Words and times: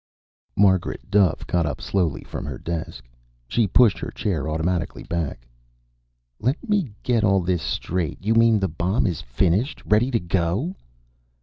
Margaret 0.55 1.11
Duffe 1.11 1.45
got 1.45 1.67
up 1.67 1.79
slowly 1.79 2.23
from 2.23 2.43
her 2.45 2.57
desk. 2.57 3.05
She 3.47 3.67
pushed 3.67 3.99
her 3.99 4.09
chair 4.09 4.49
automatically 4.49 5.03
back. 5.03 5.45
"Let 6.39 6.57
me 6.67 6.89
get 7.03 7.23
all 7.23 7.39
this 7.41 7.61
straight. 7.61 8.17
You 8.25 8.33
mean 8.33 8.59
the 8.59 8.67
bomb 8.67 9.05
is 9.05 9.21
finished? 9.21 9.83
Ready 9.85 10.09
to 10.09 10.19
go?" 10.19 10.75